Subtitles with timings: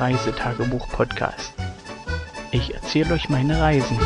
[0.00, 1.54] Reisetagebuch-Podcast.
[2.50, 3.98] Ich erzähle euch meine Reisen.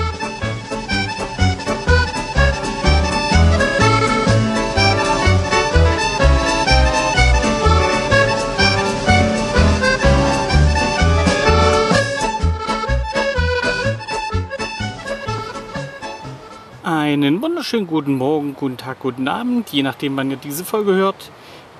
[16.82, 21.30] Einen wunderschönen guten Morgen, guten Tag, guten Abend, je nachdem, wann ihr diese Folge hört.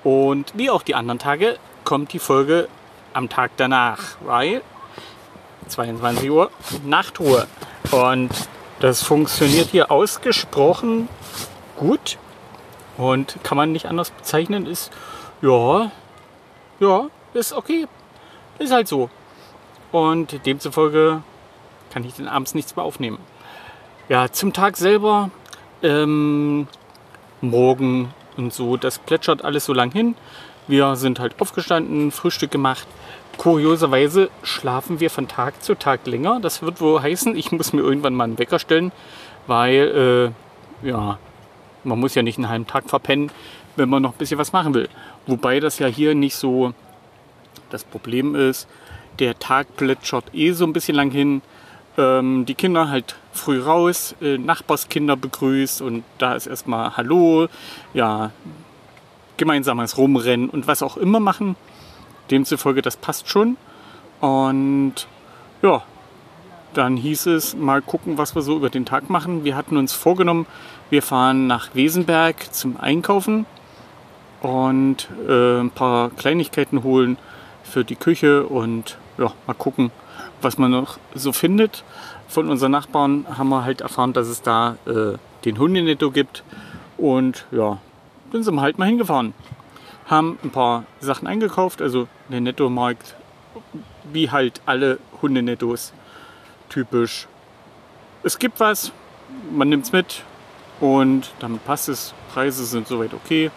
[0.05, 2.69] und wie auch die anderen Tage kommt die Folge
[3.13, 4.63] am Tag danach, weil
[5.69, 6.51] 22 Uhr
[6.85, 7.47] Nachtruhe
[7.91, 8.31] und
[8.81, 11.09] das funktioniert hier ausgesprochen
[11.77, 12.17] gut
[12.97, 14.91] und kann man nicht anders bezeichnen, ist
[15.43, 15.91] ja,
[16.81, 17.87] ja, ist okay,
[18.59, 19.11] ist halt so.
[19.91, 21.23] Und demzufolge
[21.93, 23.19] kann ich dann abends nichts mehr aufnehmen.
[24.13, 25.31] Ja, zum Tag selber,
[25.83, 26.67] ähm,
[27.41, 30.17] morgen und so, das plätschert alles so lang hin.
[30.69, 32.87] Wir sind halt aufgestanden, Frühstück gemacht.
[33.39, 36.41] Kurioserweise schlafen wir von Tag zu Tag länger.
[36.43, 38.93] Das wird wohl heißen, ich muss mir irgendwann mal einen Wecker stellen,
[39.47, 40.35] weil,
[40.85, 41.19] äh, ja,
[41.83, 43.33] man muss ja nicht einen halben Tag verpennen,
[43.77, 44.91] wenn man noch ein bisschen was machen will.
[45.27, 46.75] Wobei das ja hier nicht so
[47.71, 48.69] das Problem ist
[49.19, 51.43] der Tag plätschert eh so ein bisschen lang hin.
[51.99, 57.49] Ähm, die Kinder halt früh raus, äh, Nachbarskinder begrüßt und da ist erstmal Hallo,
[57.93, 58.31] ja,
[59.37, 61.57] gemeinsames Rumrennen und was auch immer machen.
[62.31, 63.57] Demzufolge, das passt schon.
[64.21, 65.07] Und
[65.63, 65.83] ja,
[66.75, 69.45] dann hieß es mal gucken, was wir so über den Tag machen.
[69.45, 70.47] Wir hatten uns vorgenommen,
[70.91, 73.47] wir fahren nach Wesenberg zum Einkaufen
[74.41, 77.19] und äh, ein paar Kleinigkeiten holen
[77.63, 79.91] für die Küche und ja, mal gucken,
[80.41, 81.85] was man noch so findet.
[82.29, 86.43] Von unseren Nachbarn haben wir halt erfahren, dass es da äh, den Hundenetto gibt.
[86.97, 87.79] Und ja,
[88.33, 89.35] dann sind wir halt mal hingefahren.
[90.07, 93.15] Haben ein paar Sachen eingekauft, also der Nettomarkt,
[94.13, 95.93] wie halt alle Hundenettos
[96.69, 97.29] typisch.
[98.23, 98.93] Es gibt was,
[99.51, 100.23] man nimmt es mit
[100.81, 102.15] und damit passt es.
[102.33, 103.51] Preise sind soweit okay.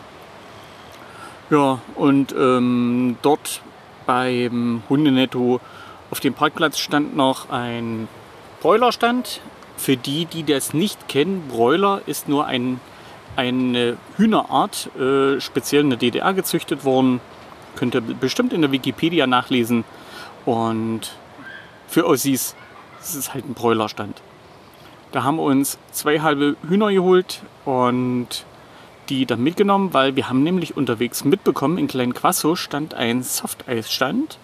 [1.49, 3.61] Ja, und ähm, dort
[4.05, 5.61] beim Hundenetto
[6.15, 8.07] auf dem Parkplatz stand noch ein
[8.61, 9.41] Broilerstand.
[9.75, 12.79] Für die, die das nicht kennen, Broiler ist nur ein,
[13.35, 17.19] eine Hühnerart, äh, speziell in der DDR gezüchtet worden.
[17.75, 19.83] Könnt ihr bestimmt in der Wikipedia nachlesen.
[20.45, 21.11] Und
[21.89, 22.55] für Ossis
[23.01, 24.21] ist es halt ein Broilerstand.
[25.11, 28.45] Da haben wir uns zwei halbe Hühner geholt und
[29.09, 34.39] die dann mitgenommen, weil wir haben nämlich unterwegs mitbekommen, in Klein Quasso stand ein Softeisstand.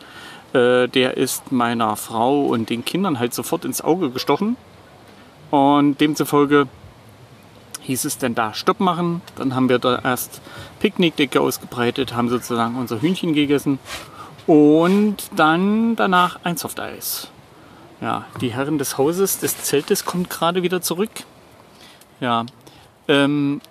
[0.54, 4.58] Äh, der ist meiner Frau und den Kindern halt sofort ins Auge gestochen.
[5.50, 6.68] Und demzufolge
[7.82, 9.22] hieß es dann da Stopp machen.
[9.36, 10.42] Dann haben wir da erst
[10.80, 13.80] Picknickdecke ausgebreitet, haben sozusagen unser Hühnchen gegessen
[14.48, 17.30] und dann danach ein Softeis.
[18.00, 21.12] Ja, die Herren des Hauses, des Zeltes kommt gerade wieder zurück.
[22.20, 22.46] Ja,
[23.08, 23.62] ähm,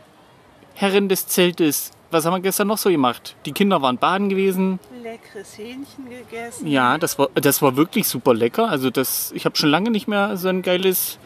[0.75, 3.37] Herren des Zeltes, was haben wir gestern noch so gemacht?
[3.47, 4.79] Die Kinder waren baden gewesen.
[5.03, 6.67] Leckeres Hähnchen gegessen.
[6.67, 8.69] Ja, das war, das war wirklich super lecker.
[8.69, 11.19] Also das, ich habe schon lange nicht mehr so ein geiles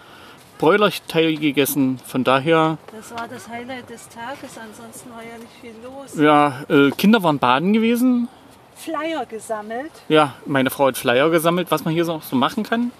[0.59, 1.99] Bräulerteil gegessen.
[2.07, 2.79] Von daher.
[2.95, 6.15] Das war das Highlight des Tages, ansonsten war ja nicht viel los.
[6.17, 8.29] Ja, äh, Kinder waren baden gewesen.
[8.77, 9.93] Flyer gesammelt.
[10.09, 12.91] Ja, meine Frau hat Flyer gesammelt, was man hier so, so machen kann.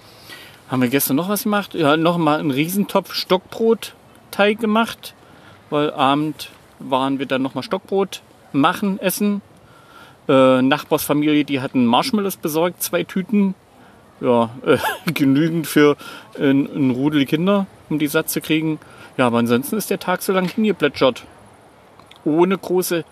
[0.71, 1.75] Haben wir gestern noch was gemacht?
[1.75, 5.15] Ja, noch mal einen Riesentopf Stockbrotteig gemacht
[5.75, 6.51] weil Abend
[6.91, 8.23] waren wir dann nochmal Stockbrot
[8.53, 9.43] machen, essen.
[10.29, 13.55] Äh, Nachbarsfamilie, die hatten Marshmallows besorgt, zwei Tüten.
[14.21, 14.79] Ja, äh,
[15.13, 15.97] genügend für
[16.39, 18.79] ein, ein Rudel Kinder, um die satt zu kriegen.
[19.17, 21.25] Ja, aber ansonsten ist der Tag so lang hingeplätschert.
[22.25, 23.05] Ohne große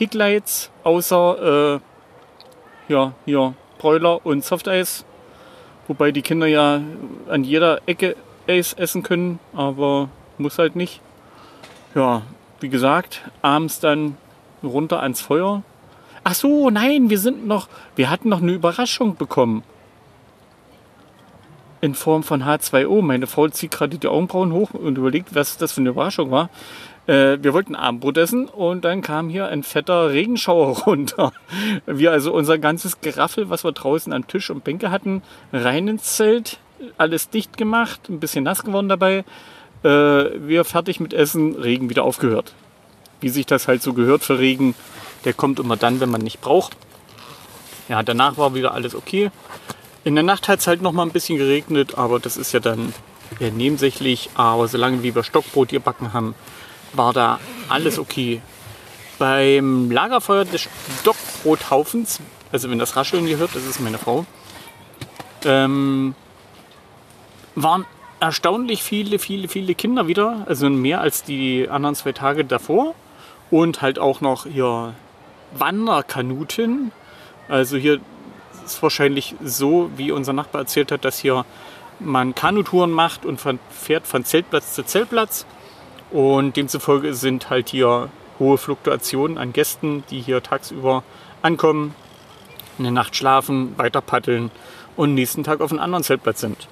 [0.00, 1.80] Highlights, außer
[2.88, 5.04] äh, ja, hier Bräuler und Softeis.
[5.86, 6.80] Wobei die Kinder ja
[7.28, 8.16] an jeder Ecke
[8.46, 10.08] Eis essen können, aber
[10.38, 11.00] muss halt nicht.
[11.94, 12.22] Ja,
[12.64, 14.16] wie gesagt, abends dann
[14.62, 15.62] runter ans Feuer.
[16.24, 19.62] Ach so, nein, wir sind noch, wir hatten noch eine Überraschung bekommen.
[21.82, 23.02] In Form von H2O.
[23.02, 26.48] Meine Frau zieht gerade die Augenbrauen hoch und überlegt, was das für eine Überraschung war.
[27.06, 31.34] Äh, wir wollten Abendbrot essen und dann kam hier ein fetter Regenschauer runter.
[31.84, 35.20] Wir also unser ganzes Geraffel, was wir draußen an Tisch und Bänke hatten,
[35.52, 36.60] rein ins Zelt,
[36.96, 39.22] alles dicht gemacht, ein bisschen nass geworden dabei
[39.84, 42.54] äh, wir fertig mit Essen, Regen wieder aufgehört.
[43.20, 44.74] Wie sich das halt so gehört für Regen,
[45.24, 46.76] der kommt immer dann, wenn man nicht braucht.
[47.88, 49.30] Ja, danach war wieder alles okay.
[50.04, 52.60] In der Nacht hat es halt noch mal ein bisschen geregnet, aber das ist ja
[52.60, 52.92] dann
[53.40, 54.30] eher nebensächlich.
[54.34, 56.34] Aber solange wir Stockbrot gebacken haben,
[56.92, 58.40] war da alles okay.
[59.18, 60.68] Beim Lagerfeuer des
[61.00, 62.20] Stockbrothaufens,
[62.52, 64.26] also wenn das Rascheln hier hört, das ist meine Frau,
[65.44, 66.14] ähm,
[67.54, 67.86] waren
[68.24, 70.44] erstaunlich viele, viele, viele Kinder wieder.
[70.46, 72.94] Also mehr als die anderen zwei Tage davor.
[73.50, 74.94] Und halt auch noch hier
[75.52, 76.92] Wanderkanuten.
[77.48, 78.00] Also hier
[78.64, 81.44] ist wahrscheinlich so, wie unser Nachbar erzählt hat, dass hier
[82.00, 83.40] man Kanutouren macht und
[83.70, 85.46] fährt von Zeltplatz zu Zeltplatz.
[86.10, 91.02] Und demzufolge sind halt hier hohe Fluktuationen an Gästen, die hier tagsüber
[91.42, 91.94] ankommen,
[92.78, 94.50] eine Nacht schlafen, weiter paddeln
[94.96, 96.68] und nächsten Tag auf einem anderen Zeltplatz sind.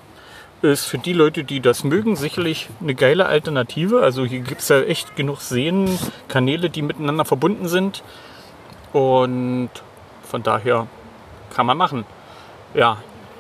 [0.63, 4.01] Ist für die Leute, die das mögen, sicherlich eine geile Alternative.
[4.03, 5.99] Also hier gibt es ja echt genug Seen,
[6.29, 8.05] Kanäle, die miteinander verbunden sind.
[8.93, 9.71] Und
[10.23, 10.87] von daher
[11.53, 12.05] kann man machen.
[12.75, 12.99] Ja,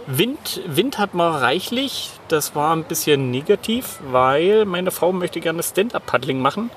[0.08, 2.10] Wind, Wind hat man reichlich.
[2.26, 6.70] Das war ein bisschen negativ, weil meine Frau möchte gerne Stand-Up-Paddling machen.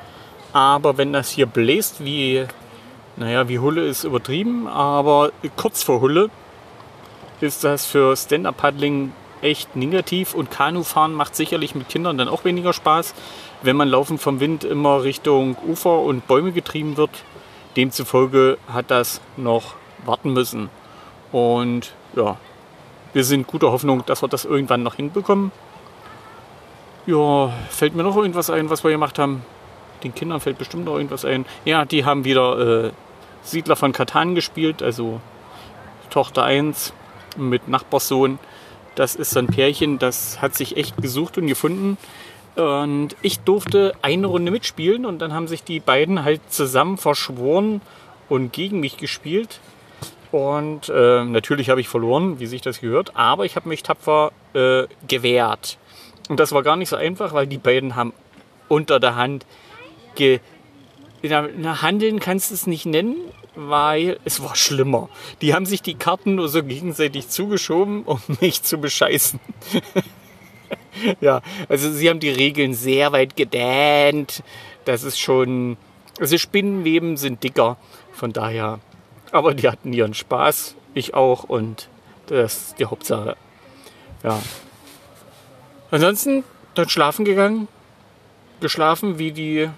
[0.53, 2.45] Aber wenn das hier bläst, wie,
[3.15, 6.29] naja, wie Hulle ist übertrieben, aber kurz vor Hulle
[7.41, 9.11] ist das für Stand-Up-Paddling
[9.45, 10.33] echt negativ.
[10.33, 13.13] Und Kanufahren macht sicherlich mit Kindern dann auch weniger Spaß,
[13.61, 17.11] wenn man laufen vom Wind immer Richtung Ufer und Bäume getrieben wird.
[17.77, 19.75] Demzufolge hat das noch
[20.05, 20.69] warten müssen.
[21.31, 22.37] Und ja,
[23.13, 25.51] wir sind guter Hoffnung, dass wir das irgendwann noch hinbekommen.
[27.05, 29.45] Ja, fällt mir noch irgendwas ein, was wir gemacht haben?
[30.03, 31.45] Den Kindern fällt bestimmt noch irgendwas ein.
[31.63, 32.91] Ja, die haben wieder äh,
[33.43, 35.21] Siedler von Katan gespielt, also
[36.09, 36.93] Tochter 1
[37.37, 38.39] mit Nachbarssohn.
[38.95, 41.97] Das ist so ein Pärchen, das hat sich echt gesucht und gefunden.
[42.55, 47.81] Und ich durfte eine Runde mitspielen und dann haben sich die beiden halt zusammen verschworen
[48.29, 49.59] und gegen mich gespielt.
[50.31, 54.31] Und äh, natürlich habe ich verloren, wie sich das gehört, aber ich habe mich tapfer
[54.53, 55.77] äh, gewehrt.
[56.29, 58.13] Und das war gar nicht so einfach, weil die beiden haben
[58.67, 59.45] unter der Hand
[60.15, 60.39] ge
[61.23, 63.15] handeln kannst du es nicht nennen,
[63.55, 65.09] weil es war schlimmer.
[65.41, 69.39] Die haben sich die Karten nur so gegenseitig zugeschoben, um mich zu bescheißen.
[71.21, 74.43] ja, also sie haben die Regeln sehr weit gedähnt.
[74.85, 75.77] Das ist schon.
[76.19, 77.77] Also Spinnenweben sind dicker.
[78.13, 78.79] Von daher
[79.35, 81.89] aber die hatten ihren Spaß, ich auch und
[82.27, 83.35] das ist die Hauptsache.
[84.23, 84.41] Ja.
[85.91, 87.67] Ansonsten dann schlafen gegangen,
[88.61, 89.69] geschlafen wie die,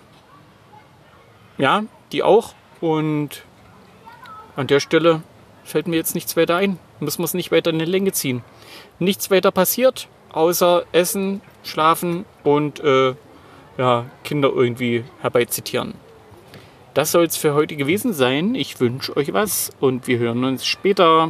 [1.57, 3.43] ja, die auch und
[4.57, 5.21] an der Stelle
[5.63, 6.79] fällt mir jetzt nichts weiter ein.
[6.99, 8.43] Müssen wir es nicht weiter in die Länge ziehen.
[8.99, 13.13] Nichts weiter passiert, außer Essen, Schlafen und äh,
[13.77, 15.93] ja, Kinder irgendwie herbeizitieren.
[16.95, 18.55] Das soll es für heute gewesen sein.
[18.55, 21.29] Ich wünsche euch was und wir hören uns später.